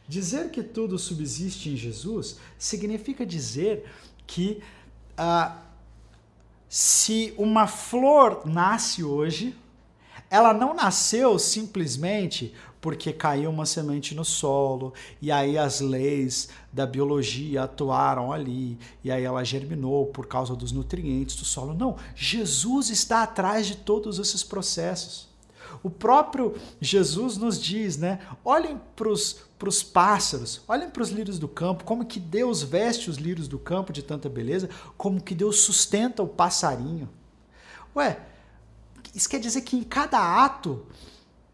[0.07, 3.89] Dizer que tudo subsiste em Jesus significa dizer
[4.27, 4.61] que
[5.17, 5.61] ah,
[6.67, 9.57] se uma flor nasce hoje,
[10.31, 16.87] ela não nasceu simplesmente porque caiu uma semente no solo e aí as leis da
[16.87, 21.73] biologia atuaram ali e aí ela germinou por causa dos nutrientes do solo.
[21.73, 25.29] Não, Jesus está atrás de todos esses processos.
[25.83, 28.19] O próprio Jesus nos diz, né?
[28.43, 33.17] Olhem para os pássaros, olhem para os lírios do campo, como que Deus veste os
[33.17, 37.09] lírios do campo de tanta beleza, como que Deus sustenta o passarinho.
[37.95, 38.30] Ué,
[39.13, 40.85] isso quer dizer que em cada ato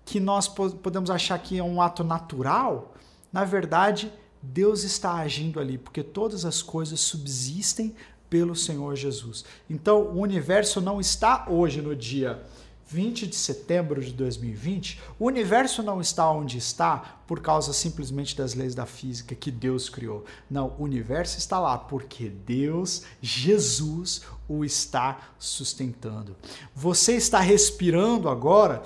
[0.05, 2.93] que nós podemos achar que é um ato natural,
[3.31, 7.95] na verdade, Deus está agindo ali, porque todas as coisas subsistem
[8.29, 9.43] pelo Senhor Jesus.
[9.69, 12.41] Então, o universo não está hoje no dia
[12.87, 18.53] 20 de setembro de 2020, o universo não está onde está por causa simplesmente das
[18.53, 20.23] leis da física que Deus criou.
[20.49, 26.35] Não, o universo está lá porque Deus, Jesus, o está sustentando.
[26.73, 28.81] Você está respirando agora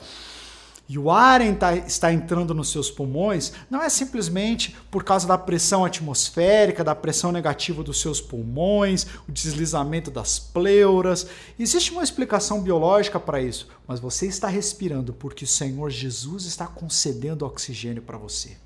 [0.91, 5.85] e o ar está entrando nos seus pulmões, não é simplesmente por causa da pressão
[5.85, 11.27] atmosférica, da pressão negativa dos seus pulmões, o deslizamento das pleuras.
[11.57, 16.67] Existe uma explicação biológica para isso, mas você está respirando porque o Senhor Jesus está
[16.67, 18.57] concedendo oxigênio para você.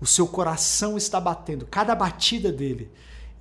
[0.00, 2.88] O seu coração está batendo, cada batida dele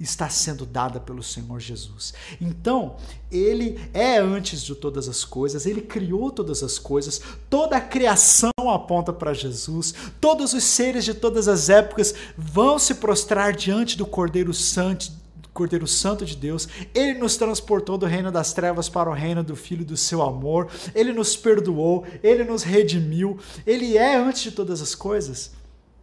[0.03, 2.13] está sendo dada pelo Senhor Jesus.
[2.39, 2.97] Então,
[3.31, 8.51] ele é antes de todas as coisas, ele criou todas as coisas, toda a criação
[8.69, 14.05] aponta para Jesus, todos os seres de todas as épocas vão se prostrar diante do
[14.05, 15.23] Cordeiro Santo.
[15.53, 19.55] Cordeiro Santo de Deus, ele nos transportou do reino das trevas para o reino do
[19.55, 24.81] Filho do seu amor, ele nos perdoou, ele nos redimiu, ele é antes de todas
[24.81, 25.51] as coisas,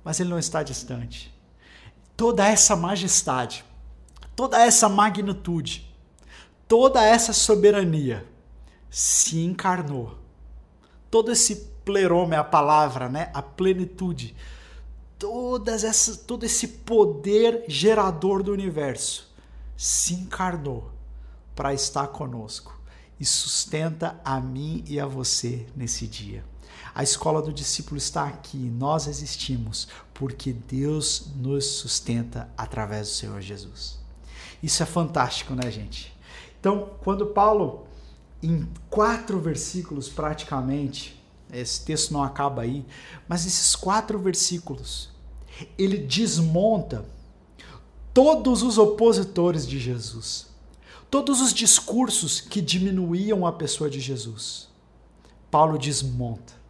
[0.04, 1.34] mas ele não está distante.
[2.16, 3.64] Toda essa majestade,
[4.40, 5.94] toda essa magnitude,
[6.66, 8.26] toda essa soberania
[8.88, 10.16] se encarnou.
[11.10, 13.30] Todo esse pleroma é a palavra, né?
[13.34, 14.34] A plenitude.
[15.18, 19.30] Todas essas, todo esse poder gerador do universo
[19.76, 20.90] se encarnou
[21.54, 22.80] para estar conosco.
[23.20, 26.42] e sustenta a mim e a você nesse dia.
[26.94, 33.42] A escola do discípulo está aqui, nós existimos porque Deus nos sustenta através do Senhor
[33.42, 33.99] Jesus.
[34.62, 36.14] Isso é fantástico, né, gente?
[36.58, 37.86] Então, quando Paulo,
[38.42, 41.20] em quatro versículos praticamente,
[41.52, 42.84] esse texto não acaba aí,
[43.28, 45.10] mas esses quatro versículos,
[45.76, 47.04] ele desmonta
[48.12, 50.46] todos os opositores de Jesus,
[51.10, 54.68] todos os discursos que diminuíam a pessoa de Jesus.
[55.50, 56.60] Paulo desmonta.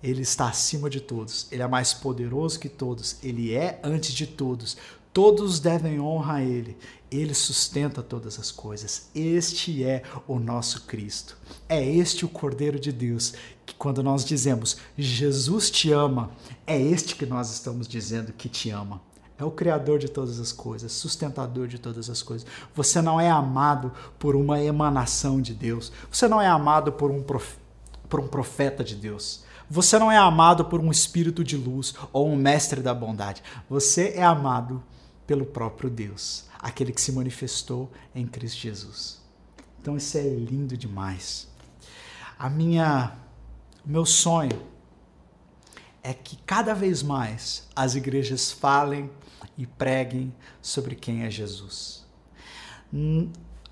[0.00, 4.26] Ele está acima de todos, ele é mais poderoso que todos, ele é antes de
[4.28, 4.76] todos.
[5.12, 6.76] Todos devem honra a ele.
[7.10, 9.08] Ele sustenta todas as coisas.
[9.14, 11.36] Este é o nosso Cristo.
[11.68, 13.32] É este o Cordeiro de Deus
[13.64, 16.30] que quando nós dizemos Jesus te ama,
[16.66, 19.00] é este que nós estamos dizendo que te ama.
[19.38, 22.46] É o Criador de todas as coisas, sustentador de todas as coisas.
[22.74, 25.92] Você não é amado por uma emanação de Deus.
[26.10, 27.56] Você não é amado por um, prof...
[28.08, 29.44] por um profeta de Deus.
[29.70, 33.42] Você não é amado por um espírito de luz ou um mestre da bondade.
[33.70, 34.82] Você é amado
[35.28, 39.20] pelo próprio Deus, aquele que se manifestou em Cristo Jesus.
[39.80, 41.46] Então isso é lindo demais.
[42.38, 43.16] A minha
[43.84, 44.60] meu sonho
[46.02, 49.10] é que cada vez mais as igrejas falem
[49.56, 52.06] e preguem sobre quem é Jesus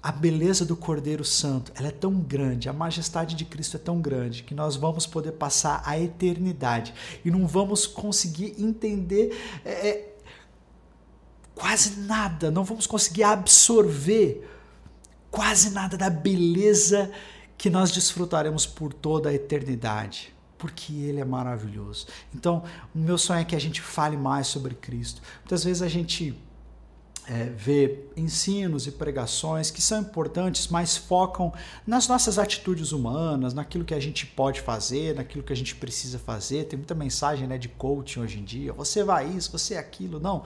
[0.06, 4.00] a beleza do Cordeiro Santo, ela é tão grande, a majestade de Cristo é tão
[4.00, 6.94] grande que nós vamos poder passar a eternidade
[7.24, 10.15] e não vamos conseguir entender é, é,
[11.56, 14.48] quase nada, não vamos conseguir absorver
[15.30, 17.10] quase nada da beleza
[17.58, 22.06] que nós desfrutaremos por toda a eternidade porque ele é maravilhoso.
[22.34, 25.20] Então, o meu sonho é que a gente fale mais sobre Cristo.
[25.40, 26.34] Muitas vezes a gente
[27.28, 31.52] é, ver ensinos e pregações que são importantes, mas focam
[31.86, 36.18] nas nossas atitudes humanas, naquilo que a gente pode fazer, naquilo que a gente precisa
[36.18, 36.64] fazer.
[36.64, 40.20] Tem muita mensagem né, de coaching hoje em dia: você vai isso, você é aquilo.
[40.20, 40.44] Não.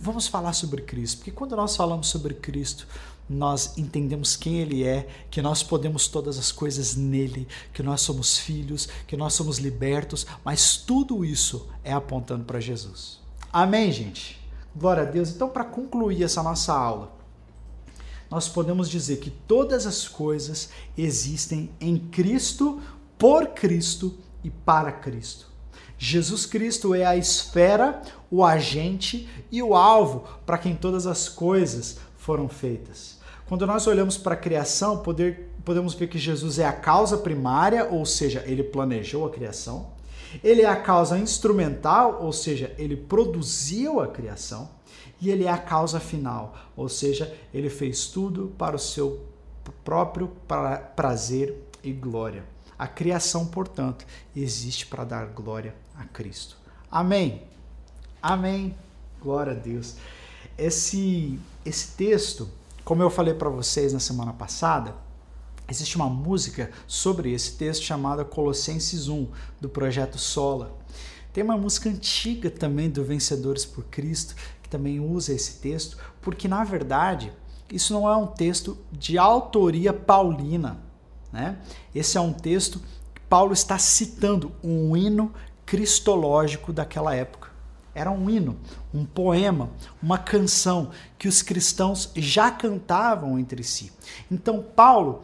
[0.00, 2.86] Vamos falar sobre Cristo, porque quando nós falamos sobre Cristo,
[3.28, 8.38] nós entendemos quem Ele é, que nós podemos todas as coisas nele, que nós somos
[8.38, 13.20] filhos, que nós somos libertos, mas tudo isso é apontando para Jesus.
[13.52, 14.40] Amém, gente?
[14.74, 15.30] Glória a Deus.
[15.30, 17.12] Então, para concluir essa nossa aula,
[18.30, 22.80] nós podemos dizer que todas as coisas existem em Cristo,
[23.18, 25.47] por Cristo e para Cristo.
[25.98, 31.98] Jesus Cristo é a esfera, o agente e o alvo para quem todas as coisas
[32.16, 33.18] foram feitas.
[33.48, 37.86] Quando nós olhamos para a criação, poder, podemos ver que Jesus é a causa primária,
[37.86, 39.88] ou seja, ele planejou a criação.
[40.44, 44.70] Ele é a causa instrumental, ou seja, ele produziu a criação,
[45.20, 49.26] e ele é a causa final, ou seja, ele fez tudo para o seu
[49.84, 50.30] próprio
[50.94, 52.44] prazer e glória.
[52.78, 56.56] A criação, portanto, existe para dar glória a Cristo.
[56.90, 57.42] Amém.
[58.22, 58.74] Amém.
[59.20, 59.96] Glória a Deus.
[60.56, 62.48] Esse esse texto,
[62.84, 64.94] como eu falei para vocês na semana passada,
[65.70, 69.28] Existe uma música sobre esse texto chamada Colossenses 1,
[69.60, 70.74] do projeto Sola.
[71.30, 76.48] Tem uma música antiga também do Vencedores por Cristo, que também usa esse texto, porque
[76.48, 77.30] na verdade
[77.70, 80.80] isso não é um texto de autoria paulina.
[81.30, 81.58] Né?
[81.94, 82.80] Esse é um texto
[83.14, 85.34] que Paulo está citando um hino
[85.68, 87.50] cristológico daquela época.
[87.94, 88.56] Era um hino,
[88.92, 89.68] um poema,
[90.02, 93.92] uma canção que os cristãos já cantavam entre si.
[94.30, 95.22] Então, Paulo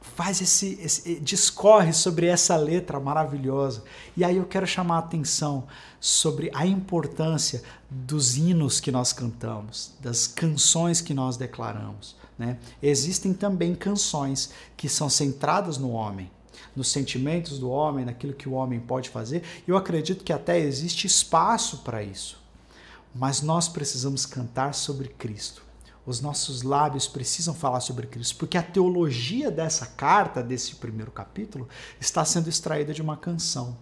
[0.00, 3.84] faz esse, esse, discorre sobre essa letra maravilhosa.
[4.16, 5.64] E aí eu quero chamar a atenção
[6.00, 12.16] sobre a importância dos hinos que nós cantamos, das canções que nós declaramos.
[12.36, 12.58] Né?
[12.82, 16.28] Existem também canções que são centradas no homem,
[16.74, 19.42] nos sentimentos do homem, naquilo que o homem pode fazer.
[19.66, 22.40] Eu acredito que até existe espaço para isso.
[23.14, 25.62] Mas nós precisamos cantar sobre Cristo
[26.04, 31.68] os nossos lábios precisam falar sobre Cristo, porque a teologia dessa carta, desse primeiro capítulo,
[32.00, 33.76] está sendo extraída de uma canção.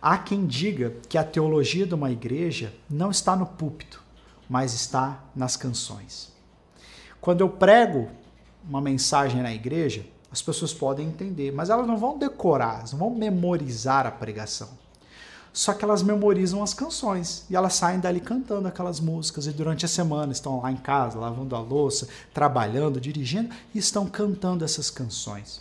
[0.00, 4.02] Há quem diga que a teologia de uma igreja não está no púlpito,
[4.48, 6.32] mas está nas canções.
[7.20, 8.10] Quando eu prego
[8.68, 12.98] uma mensagem na igreja, as pessoas podem entender, mas elas não vão decorar, elas não
[12.98, 14.70] vão memorizar a pregação.
[15.52, 19.84] Só que elas memorizam as canções e elas saem dali cantando aquelas músicas e durante
[19.84, 24.88] a semana estão lá em casa, lavando a louça, trabalhando, dirigindo e estão cantando essas
[24.88, 25.60] canções.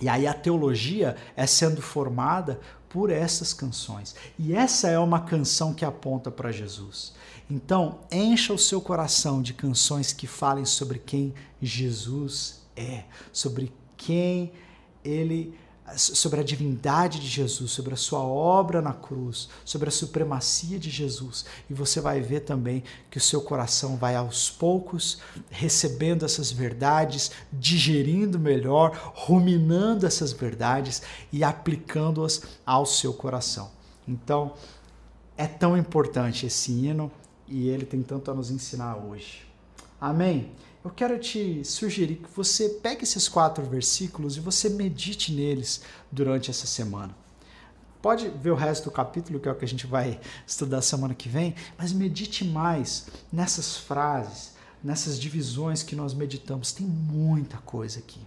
[0.00, 4.14] E aí a teologia é sendo formada por essas canções.
[4.38, 7.12] E essa é uma canção que aponta para Jesus.
[7.50, 14.52] Então, encha o seu coração de canções que falem sobre quem Jesus é, sobre quem
[15.04, 15.54] ele
[15.96, 20.90] sobre a divindade de Jesus, sobre a sua obra na cruz, sobre a supremacia de
[20.90, 21.46] Jesus.
[21.68, 25.18] E você vai ver também que o seu coração vai aos poucos
[25.48, 33.70] recebendo essas verdades, digerindo melhor, ruminando essas verdades e aplicando-as ao seu coração.
[34.06, 34.54] Então,
[35.36, 37.10] é tão importante esse hino
[37.46, 39.46] e ele tem tanto a nos ensinar hoje.
[40.00, 40.52] Amém?
[40.88, 46.50] Eu quero te sugerir que você pegue esses quatro versículos e você medite neles durante
[46.50, 47.14] essa semana.
[48.00, 51.14] Pode ver o resto do capítulo, que é o que a gente vai estudar semana
[51.14, 56.72] que vem, mas medite mais nessas frases, nessas divisões que nós meditamos.
[56.72, 58.20] Tem muita coisa aqui,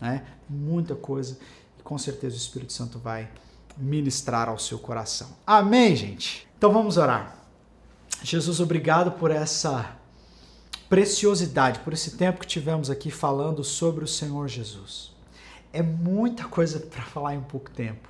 [0.00, 0.26] né?
[0.50, 1.38] Muita coisa
[1.78, 3.30] e com certeza o Espírito Santo vai
[3.76, 5.28] ministrar ao seu coração.
[5.46, 6.48] Amém, gente?
[6.58, 7.36] Então vamos orar.
[8.24, 9.95] Jesus, obrigado por essa
[10.88, 15.12] preciosidade, por esse tempo que tivemos aqui falando sobre o Senhor Jesus.
[15.72, 18.08] É muita coisa para falar em pouco tempo.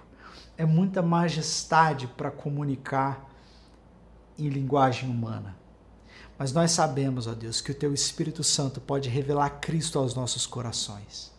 [0.57, 3.31] É muita majestade para comunicar
[4.39, 5.57] em linguagem humana.
[6.39, 10.47] Mas nós sabemos, ó Deus, que o teu Espírito Santo pode revelar Cristo aos nossos
[10.47, 11.33] corações.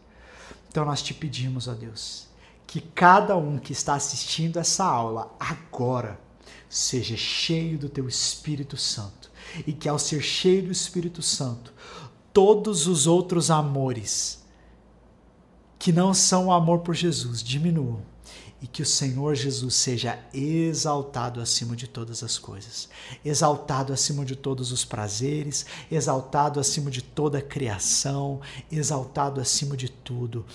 [0.69, 2.27] Então nós te pedimos, ó Deus,
[2.65, 6.19] que cada um que está assistindo essa aula agora
[6.69, 9.31] seja cheio do teu Espírito Santo
[9.65, 11.73] e que ao ser cheio do Espírito Santo,
[12.33, 14.45] todos os outros amores
[15.79, 18.01] que não são o amor por Jesus diminuam
[18.61, 22.89] e que o Senhor Jesus seja exaltado acima de todas as coisas,
[23.23, 28.41] exaltado acima de todos os prazeres, exaltado acima de toda a criação,
[28.71, 30.45] exaltado acima de tudo.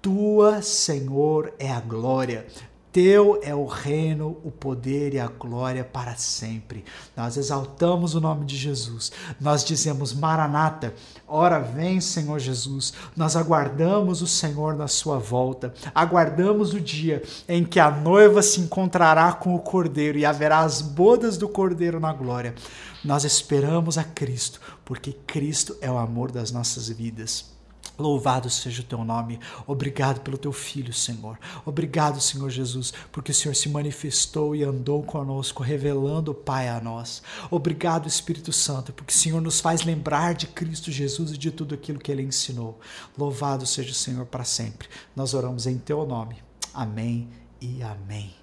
[0.00, 2.46] Tua, Senhor, é a glória.
[2.92, 6.84] Teu é o reino, o poder e a glória para sempre.
[7.16, 9.12] Nós exaltamos o nome de Jesus.
[9.40, 10.92] Nós dizemos: Maranata,
[11.28, 12.92] ora vem, Senhor Jesus.
[13.16, 15.72] Nós aguardamos o Senhor na sua volta.
[15.94, 20.82] Aguardamos o dia em que a noiva se encontrará com o Cordeiro e haverá as
[20.82, 22.56] bodas do Cordeiro na glória.
[23.04, 27.59] Nós esperamos a Cristo, porque Cristo é o amor das nossas vidas.
[28.00, 29.38] Louvado seja o teu nome.
[29.66, 31.38] Obrigado pelo teu filho, Senhor.
[31.64, 36.80] Obrigado, Senhor Jesus, porque o Senhor se manifestou e andou conosco, revelando o Pai a
[36.80, 37.22] nós.
[37.50, 41.74] Obrigado, Espírito Santo, porque o Senhor nos faz lembrar de Cristo Jesus e de tudo
[41.74, 42.80] aquilo que ele ensinou.
[43.16, 44.88] Louvado seja o Senhor para sempre.
[45.14, 46.36] Nós oramos em teu nome.
[46.72, 47.28] Amém
[47.60, 48.34] e amém.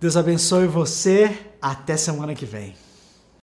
[0.00, 1.46] Deus abençoe você.
[1.60, 2.89] Até semana que vem.